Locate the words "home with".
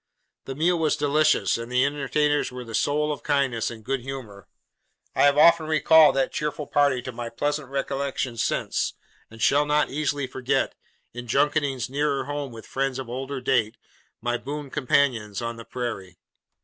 12.23-12.65